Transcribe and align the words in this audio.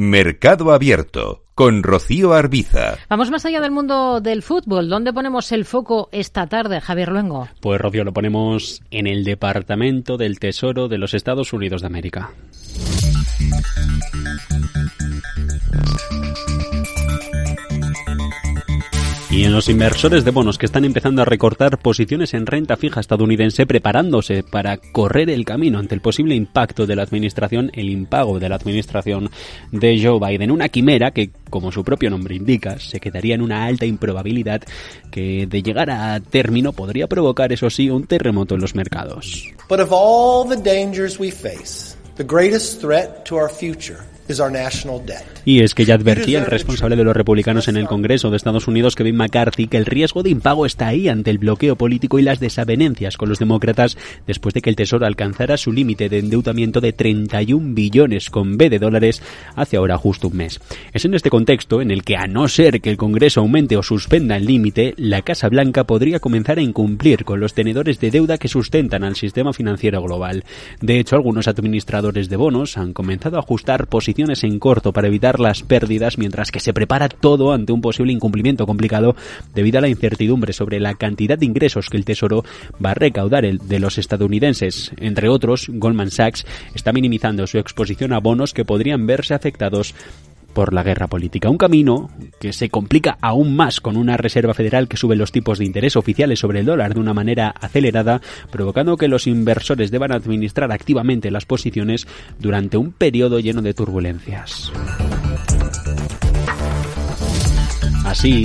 Mercado 0.00 0.70
Abierto 0.70 1.42
con 1.56 1.82
Rocío 1.82 2.32
Arbiza. 2.32 2.98
Vamos 3.08 3.32
más 3.32 3.44
allá 3.44 3.60
del 3.60 3.72
mundo 3.72 4.20
del 4.20 4.44
fútbol. 4.44 4.88
¿Dónde 4.88 5.12
ponemos 5.12 5.50
el 5.50 5.64
foco 5.64 6.08
esta 6.12 6.46
tarde, 6.46 6.80
Javier 6.80 7.08
Luengo? 7.08 7.48
Pues 7.60 7.80
Rocío, 7.80 8.04
lo 8.04 8.12
ponemos 8.12 8.80
en 8.92 9.08
el 9.08 9.24
Departamento 9.24 10.16
del 10.16 10.38
Tesoro 10.38 10.86
de 10.86 10.98
los 10.98 11.14
Estados 11.14 11.52
Unidos 11.52 11.80
de 11.80 11.88
América. 11.88 12.30
Y 19.30 19.44
en 19.44 19.52
los 19.52 19.68
inversores 19.68 20.24
de 20.24 20.30
bonos 20.30 20.56
que 20.56 20.64
están 20.64 20.86
empezando 20.86 21.20
a 21.20 21.26
recortar 21.26 21.76
posiciones 21.76 22.32
en 22.32 22.46
renta 22.46 22.78
fija 22.78 23.00
estadounidense 23.00 23.66
preparándose 23.66 24.42
para 24.42 24.78
correr 24.78 25.28
el 25.28 25.44
camino 25.44 25.78
ante 25.78 25.94
el 25.94 26.00
posible 26.00 26.34
impacto 26.34 26.86
de 26.86 26.96
la 26.96 27.02
administración, 27.02 27.70
el 27.74 27.90
impago 27.90 28.40
de 28.40 28.48
la 28.48 28.56
administración 28.56 29.30
de 29.70 30.00
Joe 30.02 30.18
Biden. 30.18 30.50
Una 30.50 30.70
quimera 30.70 31.10
que, 31.10 31.28
como 31.50 31.70
su 31.70 31.84
propio 31.84 32.08
nombre 32.08 32.36
indica, 32.36 32.78
se 32.78 33.00
quedaría 33.00 33.34
en 33.34 33.42
una 33.42 33.66
alta 33.66 33.84
improbabilidad 33.84 34.62
que 35.10 35.46
de 35.46 35.62
llegar 35.62 35.90
a 35.90 36.20
término 36.20 36.72
podría 36.72 37.06
provocar, 37.06 37.52
eso 37.52 37.68
sí, 37.68 37.90
un 37.90 38.06
terremoto 38.06 38.54
en 38.54 38.62
los 38.62 38.74
mercados. 38.74 39.44
But 39.68 39.80
of 39.80 39.90
all 39.92 40.48
the 40.48 40.56
dangers 40.56 41.20
we 41.20 41.30
face, 41.30 41.98
the 42.16 42.24
greatest 42.24 42.80
threat 42.80 43.26
to 43.26 43.36
our 43.36 43.50
future 43.50 43.98
y 45.44 45.60
es 45.62 45.74
que 45.74 45.86
ya 45.86 45.94
advertía 45.94 46.40
el 46.40 46.46
responsable 46.46 46.94
de 46.94 47.04
los 47.04 47.16
republicanos 47.16 47.68
en 47.68 47.78
el 47.78 47.86
Congreso 47.86 48.30
de 48.30 48.36
Estados 48.36 48.68
Unidos, 48.68 48.94
Kevin 48.94 49.16
McCarthy, 49.16 49.66
que 49.66 49.78
el 49.78 49.86
riesgo 49.86 50.22
de 50.22 50.28
impago 50.28 50.66
está 50.66 50.88
ahí 50.88 51.08
ante 51.08 51.30
el 51.30 51.38
bloqueo 51.38 51.76
político 51.76 52.18
y 52.18 52.22
las 52.22 52.38
desavenencias 52.38 53.16
con 53.16 53.30
los 53.30 53.38
demócratas 53.38 53.96
después 54.26 54.52
de 54.52 54.60
que 54.60 54.68
el 54.68 54.76
Tesoro 54.76 55.06
alcanzara 55.06 55.56
su 55.56 55.72
límite 55.72 56.10
de 56.10 56.18
endeudamiento 56.18 56.82
de 56.82 56.92
31 56.92 57.74
billones 57.74 58.28
con 58.28 58.58
B 58.58 58.68
de 58.68 58.78
dólares 58.78 59.22
hace 59.56 59.78
ahora 59.78 59.96
justo 59.96 60.28
un 60.28 60.36
mes. 60.36 60.60
Es 60.92 61.06
en 61.06 61.14
este 61.14 61.30
contexto 61.30 61.80
en 61.80 61.90
el 61.90 62.04
que, 62.04 62.16
a 62.16 62.26
no 62.26 62.46
ser 62.48 62.82
que 62.82 62.90
el 62.90 62.98
Congreso 62.98 63.40
aumente 63.40 63.78
o 63.78 63.82
suspenda 63.82 64.36
el 64.36 64.44
límite, 64.44 64.92
la 64.98 65.22
Casa 65.22 65.48
Blanca 65.48 65.84
podría 65.84 66.20
comenzar 66.20 66.58
a 66.58 66.62
incumplir 66.62 67.24
con 67.24 67.40
los 67.40 67.54
tenedores 67.54 68.00
de 68.00 68.10
deuda 68.10 68.36
que 68.36 68.48
sustentan 68.48 69.02
al 69.02 69.16
sistema 69.16 69.54
financiero 69.54 70.02
global. 70.02 70.44
De 70.82 70.98
hecho, 70.98 71.16
algunos 71.16 71.48
administradores 71.48 72.28
de 72.28 72.36
bonos 72.36 72.76
han 72.76 72.92
comenzado 72.92 73.36
a 73.36 73.40
ajustar 73.40 73.86
posiciones 73.86 74.17
en 74.18 74.58
corto 74.58 74.92
para 74.92 75.06
evitar 75.06 75.38
las 75.38 75.62
pérdidas 75.62 76.18
mientras 76.18 76.50
que 76.50 76.58
se 76.58 76.72
prepara 76.72 77.08
todo 77.08 77.52
ante 77.52 77.72
un 77.72 77.80
posible 77.80 78.12
incumplimiento 78.12 78.66
complicado 78.66 79.14
debido 79.54 79.78
a 79.78 79.80
la 79.80 79.88
incertidumbre 79.88 80.52
sobre 80.52 80.80
la 80.80 80.94
cantidad 80.94 81.38
de 81.38 81.46
ingresos 81.46 81.88
que 81.88 81.96
el 81.96 82.04
Tesoro 82.04 82.44
va 82.84 82.90
a 82.90 82.94
recaudar 82.94 83.44
de 83.44 83.78
los 83.78 83.96
estadounidenses. 83.96 84.90
Entre 84.96 85.28
otros, 85.28 85.68
Goldman 85.72 86.10
Sachs 86.10 86.44
está 86.74 86.92
minimizando 86.92 87.46
su 87.46 87.58
exposición 87.58 88.12
a 88.12 88.18
bonos 88.18 88.54
que 88.54 88.64
podrían 88.64 89.06
verse 89.06 89.34
afectados 89.34 89.94
por 90.52 90.72
la 90.72 90.82
guerra 90.82 91.06
política. 91.06 91.50
Un 91.50 91.58
camino 91.58 92.10
que 92.40 92.52
se 92.52 92.68
complica 92.68 93.18
aún 93.20 93.56
más 93.56 93.80
con 93.80 93.96
una 93.96 94.16
Reserva 94.16 94.54
Federal 94.54 94.88
que 94.88 94.96
sube 94.96 95.16
los 95.16 95.32
tipos 95.32 95.58
de 95.58 95.64
interés 95.64 95.96
oficiales 95.96 96.38
sobre 96.38 96.60
el 96.60 96.66
dólar 96.66 96.94
de 96.94 97.00
una 97.00 97.14
manera 97.14 97.54
acelerada, 97.60 98.20
provocando 98.50 98.96
que 98.96 99.08
los 99.08 99.26
inversores 99.26 99.90
deban 99.90 100.12
administrar 100.12 100.72
activamente 100.72 101.30
las 101.30 101.44
posiciones 101.44 102.06
durante 102.38 102.76
un 102.76 102.92
periodo 102.92 103.40
lleno 103.40 103.62
de 103.62 103.74
turbulencias. 103.74 104.72
Así, 108.04 108.44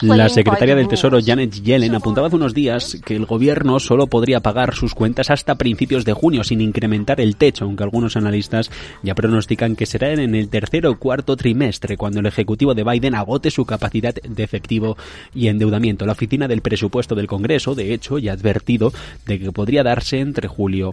la 0.00 0.28
secretaria 0.28 0.74
del 0.74 0.88
Tesoro 0.88 1.18
Janet 1.24 1.52
Yellen 1.62 1.94
apuntaba 1.94 2.26
hace 2.26 2.36
unos 2.36 2.54
días 2.54 2.98
que 3.04 3.16
el 3.16 3.26
gobierno 3.26 3.78
solo 3.80 4.06
podría 4.06 4.40
pagar 4.40 4.74
sus 4.74 4.94
cuentas 4.94 5.30
hasta 5.30 5.54
principios 5.54 6.04
de 6.04 6.12
junio 6.12 6.44
sin 6.44 6.60
incrementar 6.60 7.20
el 7.20 7.36
techo, 7.36 7.64
aunque 7.64 7.84
algunos 7.84 8.16
analistas 8.16 8.70
ya 9.02 9.14
pronostican 9.14 9.76
que 9.76 9.86
será 9.86 10.12
en 10.12 10.34
el 10.34 10.48
tercer 10.48 10.86
o 10.86 10.98
cuarto 10.98 11.36
trimestre 11.36 11.96
cuando 11.96 12.20
el 12.20 12.26
ejecutivo 12.26 12.74
de 12.74 12.84
Biden 12.84 13.14
agote 13.14 13.50
su 13.50 13.64
capacidad 13.64 14.14
de 14.14 14.42
efectivo 14.42 14.96
y 15.34 15.48
endeudamiento. 15.48 16.06
La 16.06 16.12
oficina 16.12 16.48
del 16.48 16.62
presupuesto 16.62 17.14
del 17.14 17.26
Congreso, 17.26 17.74
de 17.74 17.94
hecho, 17.94 18.18
ya 18.18 18.32
ha 18.32 18.34
advertido 18.34 18.92
de 19.26 19.38
que 19.38 19.52
podría 19.52 19.82
darse 19.82 20.20
entre 20.20 20.48
julio 20.48 20.92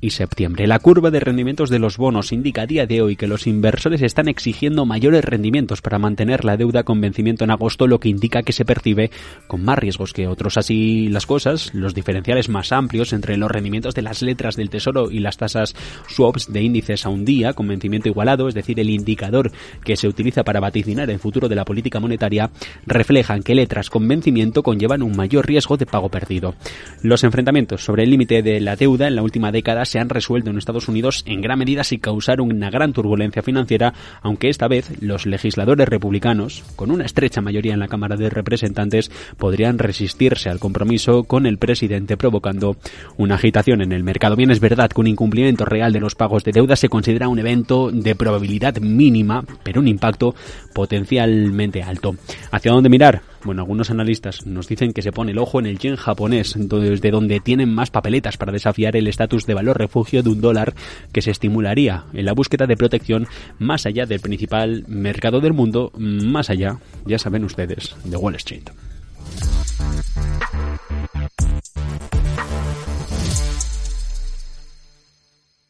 y 0.00 0.10
septiembre. 0.10 0.66
La 0.66 0.78
curva 0.78 1.10
de 1.10 1.20
rendimientos 1.20 1.70
de 1.70 1.78
los 1.78 1.96
bonos 1.96 2.32
indica 2.32 2.62
a 2.62 2.66
día 2.66 2.86
de 2.86 3.02
hoy 3.02 3.16
que 3.16 3.26
los 3.26 3.46
inversores 3.46 4.02
están 4.02 4.28
exigiendo 4.28 4.86
mayores 4.86 5.24
rendimientos 5.24 5.82
para 5.82 5.98
mantener 5.98 6.44
la 6.44 6.56
deuda 6.56 6.82
con 6.82 7.00
vencimiento 7.00 7.44
en 7.44 7.50
agosto, 7.50 7.86
lo 7.86 8.00
que 8.00 8.08
indica 8.08 8.42
que 8.42 8.52
se 8.52 8.64
percibe 8.64 9.10
con 9.46 9.62
más 9.64 9.78
riesgos 9.78 10.12
que 10.12 10.26
otros. 10.26 10.56
Así 10.56 11.08
las 11.08 11.26
cosas, 11.26 11.74
los 11.74 11.94
diferenciales 11.94 12.48
más 12.48 12.72
amplios 12.72 13.12
entre 13.12 13.36
los 13.36 13.50
rendimientos 13.50 13.94
de 13.94 14.02
las 14.02 14.22
letras 14.22 14.56
del 14.56 14.70
Tesoro 14.70 15.10
y 15.10 15.20
las 15.20 15.36
tasas 15.36 15.74
swaps 16.08 16.52
de 16.52 16.62
índices 16.62 17.04
a 17.04 17.10
un 17.10 17.24
día 17.24 17.52
con 17.52 17.68
vencimiento 17.68 18.08
igualado, 18.08 18.48
es 18.48 18.54
decir, 18.54 18.80
el 18.80 18.90
indicador 18.90 19.52
que 19.84 19.96
se 19.96 20.08
utiliza 20.08 20.44
para 20.44 20.60
vaticinar 20.60 21.10
el 21.10 21.18
futuro 21.18 21.48
de 21.48 21.56
la 21.56 21.64
política 21.64 22.00
monetaria, 22.00 22.50
reflejan 22.86 23.42
que 23.42 23.54
letras 23.54 23.90
con 23.90 24.06
vencimiento 24.08 24.62
conllevan 24.62 25.02
un 25.02 25.16
mayor 25.16 25.46
riesgo 25.46 25.76
de 25.76 25.86
pago 25.86 26.08
perdido. 26.08 26.54
Los 27.02 27.24
enfrentamientos 27.24 27.84
sobre 27.84 28.04
el 28.04 28.10
límite 28.10 28.42
de 28.42 28.60
la 28.60 28.76
deuda 28.76 29.06
en 29.06 29.16
la 29.16 29.22
última 29.22 29.52
década 29.52 29.84
se 29.90 29.98
han 29.98 30.08
resuelto 30.08 30.50
en 30.50 30.58
Estados 30.58 30.86
Unidos 30.88 31.24
en 31.26 31.40
gran 31.40 31.58
medida 31.58 31.82
sin 31.82 31.98
causar 31.98 32.40
una 32.40 32.70
gran 32.70 32.92
turbulencia 32.92 33.42
financiera, 33.42 33.92
aunque 34.22 34.48
esta 34.48 34.68
vez 34.68 34.90
los 35.02 35.26
legisladores 35.26 35.88
republicanos, 35.88 36.62
con 36.76 36.92
una 36.92 37.04
estrecha 37.04 37.40
mayoría 37.40 37.74
en 37.74 37.80
la 37.80 37.88
Cámara 37.88 38.16
de 38.16 38.30
Representantes, 38.30 39.10
podrían 39.36 39.78
resistirse 39.78 40.48
al 40.48 40.60
compromiso 40.60 41.24
con 41.24 41.44
el 41.44 41.58
presidente, 41.58 42.16
provocando 42.16 42.76
una 43.16 43.34
agitación 43.34 43.82
en 43.82 43.90
el 43.90 44.04
mercado. 44.04 44.36
Bien 44.36 44.52
es 44.52 44.60
verdad 44.60 44.90
que 44.90 45.00
un 45.00 45.08
incumplimiento 45.08 45.64
real 45.64 45.92
de 45.92 46.00
los 46.00 46.14
pagos 46.14 46.44
de 46.44 46.52
deuda 46.52 46.76
se 46.76 46.88
considera 46.88 47.28
un 47.28 47.40
evento 47.40 47.90
de 47.90 48.14
probabilidad 48.14 48.76
mínima, 48.76 49.44
pero 49.64 49.80
un 49.80 49.88
impacto 49.88 50.36
potencialmente 50.72 51.82
alto. 51.82 52.14
¿Hacia 52.52 52.70
dónde 52.70 52.88
mirar? 52.88 53.29
Bueno, 53.44 53.62
algunos 53.62 53.90
analistas 53.90 54.44
nos 54.46 54.68
dicen 54.68 54.92
que 54.92 55.00
se 55.00 55.12
pone 55.12 55.32
el 55.32 55.38
ojo 55.38 55.60
en 55.60 55.66
el 55.66 55.78
yen 55.78 55.96
japonés, 55.96 56.54
desde 56.56 57.10
donde 57.10 57.40
tienen 57.40 57.74
más 57.74 57.90
papeletas 57.90 58.36
para 58.36 58.52
desafiar 58.52 58.96
el 58.96 59.06
estatus 59.06 59.46
de 59.46 59.54
valor 59.54 59.78
refugio 59.78 60.22
de 60.22 60.28
un 60.28 60.40
dólar 60.40 60.74
que 61.12 61.22
se 61.22 61.30
estimularía 61.30 62.04
en 62.12 62.26
la 62.26 62.34
búsqueda 62.34 62.66
de 62.66 62.76
protección 62.76 63.26
más 63.58 63.86
allá 63.86 64.04
del 64.04 64.20
principal 64.20 64.84
mercado 64.88 65.40
del 65.40 65.54
mundo, 65.54 65.90
más 65.96 66.50
allá, 66.50 66.78
ya 67.06 67.18
saben 67.18 67.44
ustedes, 67.44 67.96
de 68.04 68.16
Wall 68.16 68.34
Street. 68.34 68.64